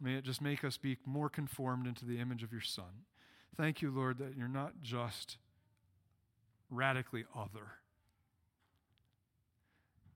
[0.00, 3.04] May it just make us be more conformed into the image of your Son.
[3.56, 5.36] Thank you, Lord, that you're not just
[6.70, 7.72] radically other,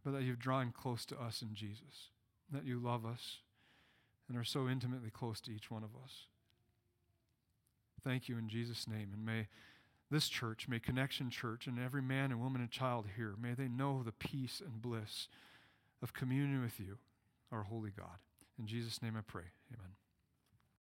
[0.05, 2.11] but that you've drawn close to us in Jesus,
[2.51, 3.39] that you love us
[4.29, 6.27] and are so intimately close to each one of us.
[8.03, 9.11] Thank you in Jesus' name.
[9.13, 9.49] And may
[10.11, 13.69] this church, may Connection Church, and every man and woman and child here, may they
[13.69, 15.29] know the peace and bliss
[16.03, 16.99] of communion with you,
[17.51, 18.19] our holy God.
[18.59, 19.45] In Jesus' name I pray.
[19.73, 19.93] Amen.